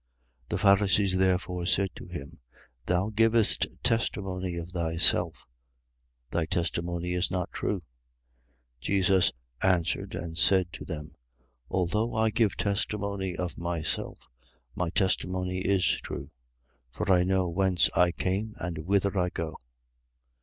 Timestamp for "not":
7.29-7.51